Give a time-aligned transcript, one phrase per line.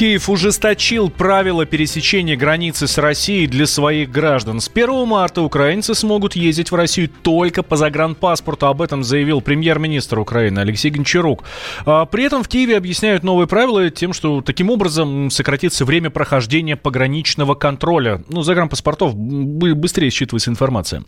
[0.00, 4.58] Киев ужесточил правила пересечения границы с Россией для своих граждан.
[4.58, 8.64] С 1 марта украинцы смогут ездить в Россию только по загранпаспорту.
[8.64, 11.44] Об этом заявил премьер-министр Украины Алексей Гончарук.
[11.84, 16.76] А при этом в Киеве объясняют новые правила тем, что таким образом сократится время прохождения
[16.76, 18.22] пограничного контроля.
[18.30, 21.04] Ну, загранпаспортов быстрее считывается информация.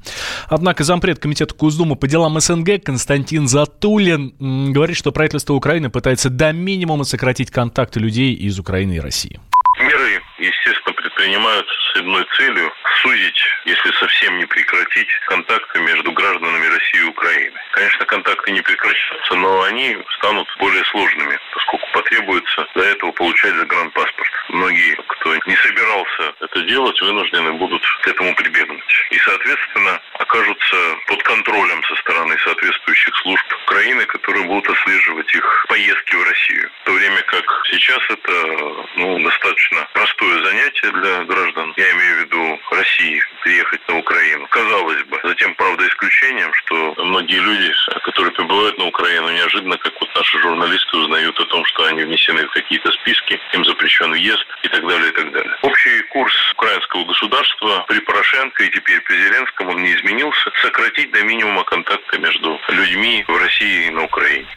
[0.48, 4.34] Однако зампред Комитета Госдумы по делам СНГ Константин Затулин
[4.70, 9.40] говорит, что правительство Украины пытается до минимума сократить контакты людей из Украины Украины и России?
[9.78, 12.72] Меры, естественно, предпринимаются с одной целью–
[13.02, 17.58] сузить, если совсем не прекратить, контакты между гражданами России и Украины.
[17.72, 24.32] Конечно, контакты не прекратятся, но они станут более сложными, поскольку потребуется до этого получать загранпаспорт.
[24.50, 29.06] Многие, кто не собирался это делать, вынуждены будут к этому прибегнуть.
[29.10, 36.14] И, соответственно, окажутся под контролем со стороны соответствующих служб Украины, которые будут отслеживать их поездки
[36.14, 36.70] в Россию.
[36.82, 42.20] В то время как сейчас это ну, достаточно простое занятие для граждан, я имею в
[42.20, 44.46] виду России, приехать на Украину.
[44.48, 47.72] Казалось бы, затем, правда, исключением, что многие люди,
[48.04, 52.46] которые прибывают на Украину, неожиданно, как вот наши журналисты узнают о том, что они внесены
[52.46, 55.56] в какие-то списки, им запрещен въезд и так далее, и так далее.
[55.62, 60.50] Общий курс украинского государства при Порошенко и теперь при Зеленском он не изменился.
[60.62, 64.48] Сократить до минимума контакты между людьми в России и на Украине.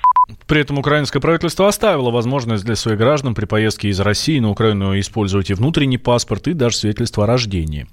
[0.48, 5.00] При этом украинское правительство оставило возможность для своих граждан при поездке из России на Украину
[5.00, 7.88] использовать и внутренний паспорт, и даже свидетельство о рождении.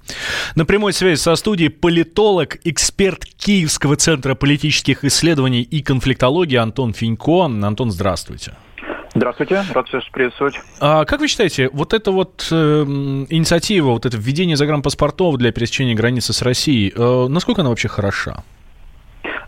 [0.55, 7.45] На прямой связи со студией политолог, эксперт Киевского центра политических исследований и конфликтологии Антон Финько.
[7.45, 8.55] Антон, здравствуйте.
[9.15, 10.55] Здравствуйте, рад всех приветствовать.
[10.79, 12.55] А как вы считаете, вот эта вот э,
[13.29, 18.43] инициатива, вот это введение загранпаспортов для пересечения границы с Россией, э, насколько она вообще хороша?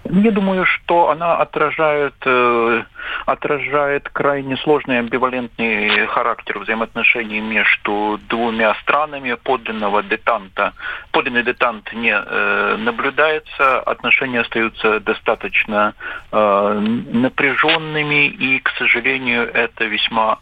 [0.08, 2.84] Я думаю, что она отражает, э,
[3.26, 9.34] отражает крайне сложный амбивалентный характер взаимоотношений между двумя странами.
[9.34, 10.74] Подлинного детанта,
[11.12, 15.96] подлинный детант не э, наблюдается, отношения остаются достаточно
[16.32, 16.80] э,
[17.12, 20.38] напряженными, и, к сожалению, это весьма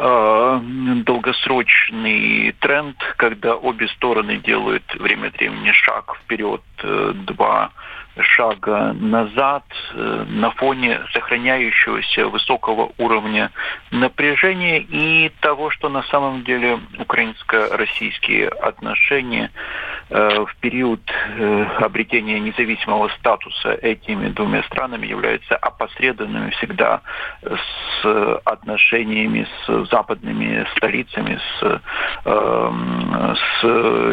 [0.00, 0.60] э,
[1.06, 7.70] долгосрочный тренд, когда обе стороны делают время от времени шаг вперед, э, два
[8.20, 13.50] шага назад э, на фоне сохраняющегося высокого уровня
[13.90, 23.08] напряжения и того, что на самом деле украинско-российские отношения э, в период э, обретения независимого
[23.18, 27.00] статуса этими двумя странами являются опосредованными всегда
[27.42, 31.80] с отношениями с западными столицами, с,
[32.24, 33.62] эм, с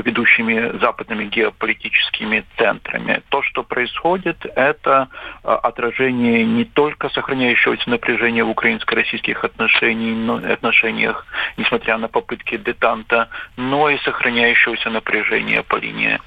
[0.06, 3.22] ведущими западными геополитическими центрами.
[3.30, 5.10] То, что происходит это
[5.44, 11.26] а, отражение не только сохраняющегося напряжения в украинско-российских отношениях, но, отношениях,
[11.58, 16.20] несмотря на попытки детанта, но и сохраняющегося напряжения по линии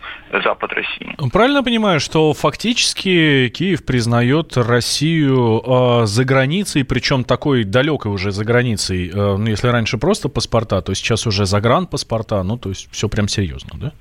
[0.42, 1.14] Запад России.
[1.32, 8.44] Правильно понимаю, что фактически Киев признает Россию э, за границей, причем такой далекой уже за
[8.44, 9.08] границей.
[9.08, 13.28] Э, ну, если раньше просто паспорта, то сейчас уже загранпаспорта, ну, то есть все прям
[13.28, 13.92] серьезно, да?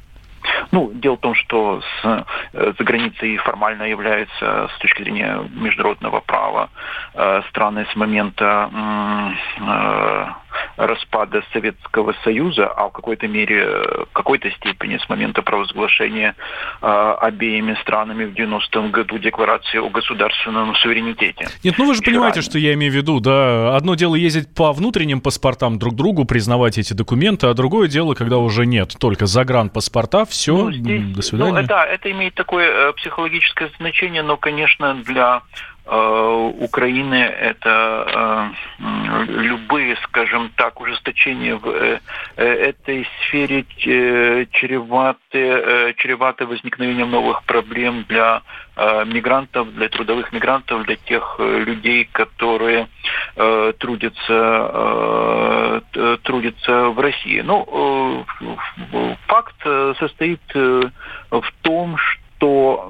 [0.72, 2.06] Ну, дело в том, что с,
[2.54, 6.70] э, за границей формально является с точки зрения международного права
[7.14, 8.70] э, страны с момента
[9.60, 10.43] э,
[10.78, 16.36] распада Советского Союза, а в какой-то мере, в какой-то степени с момента провозглашения
[16.82, 21.48] э, обеими странами в 90-м году декларации о государственном суверенитете.
[21.64, 24.74] Нет, ну вы же понимаете, что я имею в виду, да, одно дело ездить по
[24.74, 30.26] внутренним паспортам друг другу, признавать эти документы, а другое дело, когда уже нет только загранпаспорта,
[30.26, 31.62] все, ну, здесь, до свидания.
[31.62, 35.42] Ну, да, это имеет такое э, психологическое значение, но, конечно, для
[35.83, 42.00] Э, Украины это э, любые, скажем так, ужесточения в э,
[42.38, 48.44] этой сфере чреваты, чреваты возникновением новых проблем для
[49.06, 52.88] мигрантов, для трудовых мигрантов, для тех людей, которые
[53.78, 55.84] трудятся,
[56.24, 57.42] трудятся в России.
[57.42, 58.26] Ну,
[59.28, 59.62] факт
[60.00, 62.90] состоит в том, что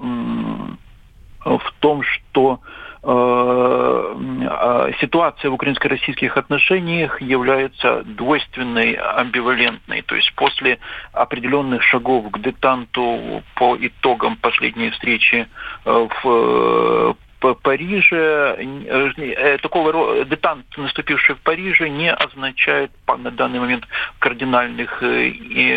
[1.44, 2.62] в том, что
[3.06, 10.02] Э, э, ситуация в украинско-российских отношениях является двойственной, амбивалентной.
[10.02, 10.80] То есть после
[11.12, 15.48] определенных шагов к детанту по итогам последней встречи
[15.86, 17.16] э, в в
[17.62, 23.86] Париже, э, такого детант, наступивший в Париже, не означает на данный момент
[24.20, 25.04] кардинальных,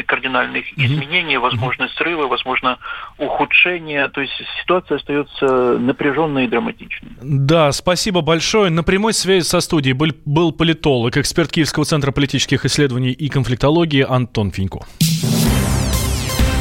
[0.07, 2.79] кардинальных изменений, возможно, срывы, возможно,
[3.19, 4.09] ухудшения.
[4.09, 4.33] То есть
[4.63, 7.11] ситуация остается напряженной и драматичной.
[7.21, 8.71] Да, спасибо большое.
[8.71, 14.05] На прямой связи со студией был, был политолог, эксперт Киевского центра политических исследований и конфликтологии
[14.09, 14.87] Антон Финько.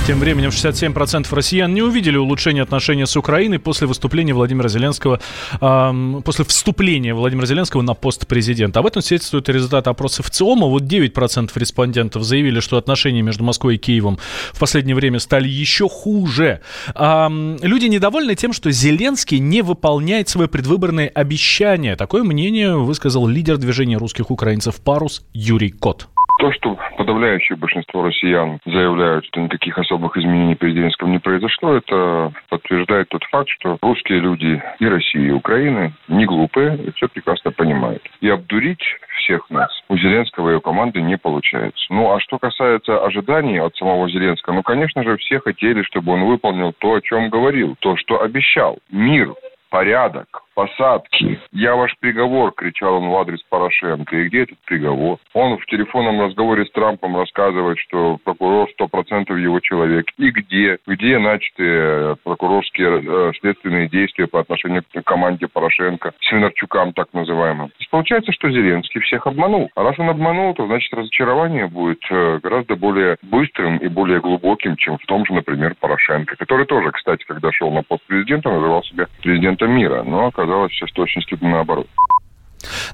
[0.06, 5.20] Тем временем 67% россиян не увидели улучшения отношений с Украиной после выступления Владимира Зеленского,
[5.60, 8.82] э, после вступления Владимира Зеленского на пост президента.
[8.82, 10.68] Об этом свидетельствует результат опроса в ЦИОМа.
[10.68, 14.20] Вот 9% респондентов заявили, что отношения между Москвой и Киевом
[14.54, 16.62] в последнее время стали еще хуже.
[16.94, 17.28] Э,
[17.64, 21.96] люди недовольны тем, что Зеленский не выполняет свои предвыборные обещания.
[21.96, 26.10] Такое мнение высказал лидер движения русских украинцев «Парус» Юрий Кот.
[26.38, 32.34] То, что подавляющее большинство россиян заявляют, что никаких особых изменений при Зеленском не произошло, это
[32.50, 37.52] подтверждает тот факт, что русские люди и России, и Украины не глупые, и все прекрасно
[37.52, 38.04] понимают.
[38.20, 38.84] И обдурить
[39.20, 41.86] всех нас у Зеленского и его команды не получается.
[41.90, 46.26] Ну, а что касается ожиданий от самого Зеленского, ну, конечно же, все хотели, чтобы он
[46.26, 48.78] выполнил то, о чем говорил, то, что обещал.
[48.92, 49.34] Мир,
[49.70, 51.40] порядок, посадки.
[51.52, 54.16] «Я ваш приговор!»– кричал он в адрес Порошенко.
[54.16, 55.20] И где этот приговор?
[55.34, 60.08] Он в телефонном разговоре с Трампом рассказывает, что прокурор 100% его человек.
[60.18, 60.80] И где?
[60.88, 67.72] Где начаты прокурорские э, следственные действия по отношению к команде Порошенко, Свинарчукам так называемым?
[67.92, 69.70] Получается, что Зеленский всех обманул.
[69.76, 74.78] А раз он обманул, то значит разочарование будет э, гораздо более быстрым и более глубоким,
[74.78, 78.84] чем в том же, например, Порошенко, который тоже, кстати, когда шел на пост президента, называл
[78.84, 80.04] себя президентом мира.
[80.04, 81.88] Но оказалось все с точностью наоборот.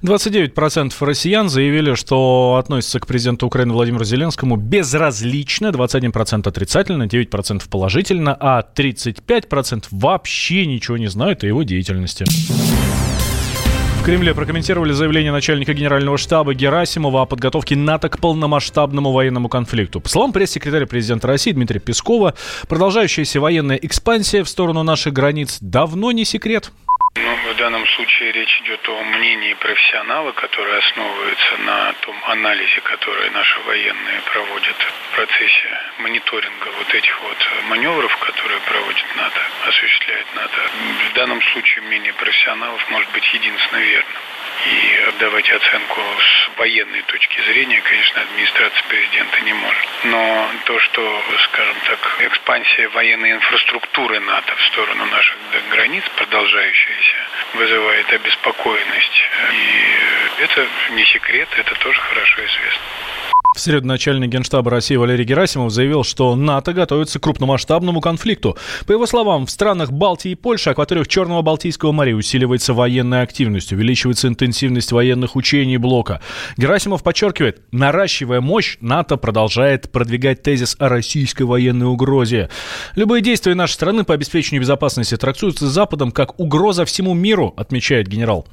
[0.01, 8.35] 29% россиян заявили, что относятся к президенту Украины Владимиру Зеленскому безразлично, 21% отрицательно, 9% положительно,
[8.37, 12.25] а 35% вообще ничего не знают о его деятельности.
[14.01, 20.01] В Кремле прокомментировали заявление начальника генерального штаба Герасимова о подготовке НАТО к полномасштабному военному конфликту.
[20.01, 22.33] По словам пресс-секретаря президента России Дмитрия Пескова,
[22.67, 26.71] продолжающаяся военная экспансия в сторону наших границ давно не секрет.
[27.15, 33.29] Ну, в данном случае речь идет о мнении профессионала, который основывается на том анализе, который
[33.31, 37.37] наши военные проводят в процессе мониторинга вот этих вот
[37.67, 40.61] маневров, которые проводит НАТО, осуществляет НАТО.
[41.09, 44.20] В данном случае мнение профессионалов может быть единственно верным.
[44.65, 49.87] И давать оценку с военной точки зрения, конечно, администрация президента не может.
[50.03, 55.37] Но то, что, скажем так, экспансия военной инфраструктуры НАТО в сторону наших
[55.69, 57.15] границ, продолжающаяся,
[57.53, 59.21] вызывает обеспокоенность.
[59.53, 62.83] И это не секрет, это тоже хорошо известно.
[63.53, 68.57] В среду начальник генштаба России Валерий Герасимов заявил, что НАТО готовится к крупномасштабному конфликту.
[68.87, 73.73] По его словам, в странах Балтии и Польши акваториях Черного Балтийского моря усиливается военная активность,
[73.73, 76.21] увеличивается интенсивность военных учений блока.
[76.55, 82.49] Герасимов подчеркивает, наращивая мощь, НАТО продолжает продвигать тезис о российской военной угрозе.
[82.95, 88.47] Любые действия нашей страны по обеспечению безопасности трактуются Западом как угроза всему миру, отмечает генерал.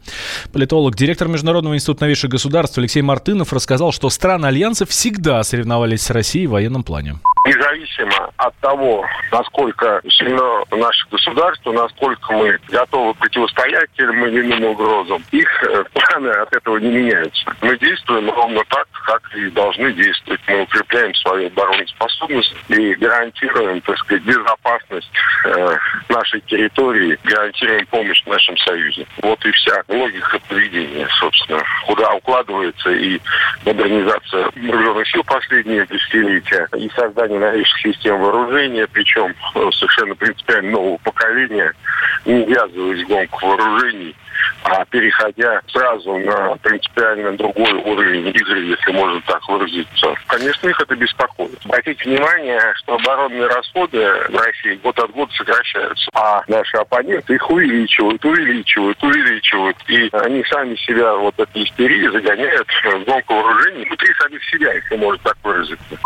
[0.53, 6.11] Политолог, директор Международного института новейших государств Алексей Мартынов рассказал, что страны Альянса всегда соревновались с
[6.11, 13.91] Россией в военном плане независимо от того, насколько сильно наше государство, насколько мы готовы противостоять
[13.97, 17.53] тем или иным угрозам, их э, планы от этого не меняются.
[17.63, 20.41] Мы действуем ровно так, как и должны действовать.
[20.49, 25.11] Мы укрепляем свою обороноспособность и гарантируем, так сказать, безопасность
[25.45, 25.77] э,
[26.09, 29.05] нашей территории, гарантируем помощь нашим союзам.
[29.23, 33.21] Вот и вся логика поведения, собственно, куда укладывается и
[33.65, 40.99] модернизация вооруженных сил последние десятилетия, и создание новейших систем вооружения, причем э, совершенно принципиально нового
[40.99, 41.73] поколения,
[42.25, 44.15] не ввязываясь в гонку вооружений,
[44.65, 50.15] а переходя сразу на принципиально другой уровень игры, если можно так выразиться.
[50.27, 51.59] Конечно, их это беспокоит.
[51.65, 57.51] Обратите внимание, что оборонные расходы в России год от года сокращаются, а наши оппоненты их
[57.51, 59.77] увеличивают, увеличивают, увеличивают.
[59.89, 64.97] И они сами себя вот этой истерии загоняют в гонку вооружений внутри самих себя, если
[64.97, 65.99] можно так выразиться.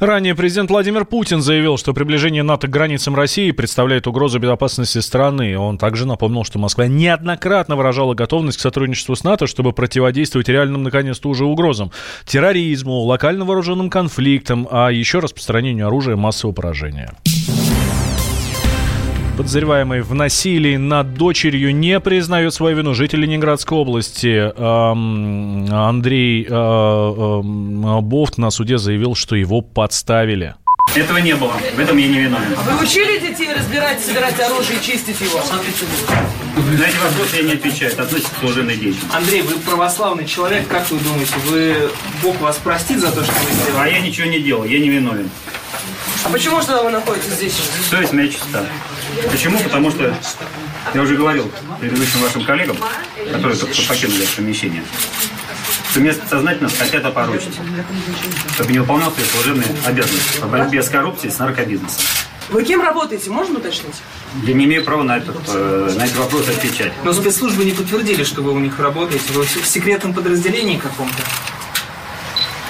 [0.00, 5.56] Ранее президент Владимир Путин заявил, что приближение НАТО к границам России представляет угрозу безопасности страны.
[5.58, 10.82] Он также напомнил, что Москва неоднократно выражала готовность к сотрудничеству с НАТО, чтобы противодействовать реальным,
[10.82, 11.92] наконец-то, уже угрозам.
[12.24, 17.14] Терроризму, локально вооруженным конфликтам, а еще распространению оружия массового поражения.
[19.40, 22.92] Подозреваемый в насилии над дочерью не признает свою вину.
[22.92, 24.52] Житель Ленинградской области
[25.72, 30.56] Андрей э, э, Бофт на суде заявил, что его подставили.
[30.94, 31.54] Этого не было.
[31.74, 32.54] В этом я не виновен.
[32.54, 35.40] А вы учили детей разбирать, собирать оружие и чистить его?
[35.40, 37.92] На эти вопросы я не отвечаю.
[37.92, 39.16] Это относится к служебной деятельности.
[39.16, 41.90] Андрей, вы православный человек, как вы думаете, вы
[42.22, 43.88] Бог вас простит за то, что вы сделали?
[43.88, 45.30] А я ничего не делал, я не виновен.
[46.24, 47.54] А почему же тогда вы находитесь здесь?
[47.88, 48.66] Совесть моя чиста.
[49.30, 49.58] Почему?
[49.58, 50.14] Потому что
[50.94, 51.50] я уже говорил
[51.80, 52.76] предыдущим вашим коллегам,
[53.32, 54.82] которые только что покинули это помещение,
[55.90, 57.58] что меня сознательно хотят опорочить,
[58.54, 62.02] чтобы не выполнял свои служебные обязанности по борьбе с коррупцией, с наркобизнесом.
[62.50, 63.94] Вы кем работаете, можно уточнить?
[64.42, 66.92] Я не имею права на, этот, э, на эти вопросы отвечать.
[67.04, 69.32] Но спецслужбы не подтвердили, что вы у них работаете.
[69.34, 71.22] Вы в секретном подразделении каком-то?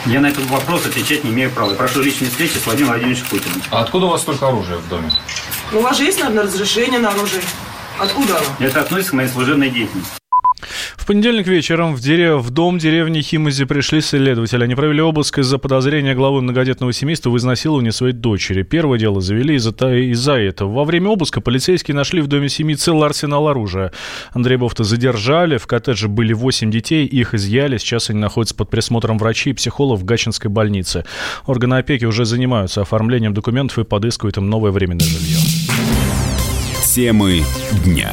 [0.05, 1.71] Я на этот вопрос отвечать не имею права.
[1.71, 3.63] Я прошу личной встречи с Владимиром Владимировичем Путиным.
[3.71, 5.11] А откуда у вас столько оружия в доме?
[5.73, 7.43] Ну, у вас же есть, наверное, разрешение на оружие.
[7.99, 8.67] Откуда оно?
[8.67, 10.20] Это относится к моей служебной деятельности.
[11.11, 12.41] Понедельник вечером в, дерев...
[12.41, 14.63] в дом деревни Химози пришли следователи.
[14.63, 18.63] Они провели обыск из-за подозрения главы многодетного семейства в изнасиловании своей дочери.
[18.63, 20.73] Первое дело завели из-за из этого.
[20.73, 23.91] Во время обыска полицейские нашли в доме семьи целый арсенал оружия.
[24.31, 25.57] Андрей Бофта задержали.
[25.57, 27.07] В коттедже были 8 детей.
[27.07, 27.79] Их изъяли.
[27.79, 31.05] Сейчас они находятся под присмотром врачей и психологов в Гачинской больнице.
[31.45, 35.39] Органы опеки уже занимаются оформлением документов и подыскивают им новое временное жилье.
[36.85, 37.43] Темы
[37.85, 38.13] дня.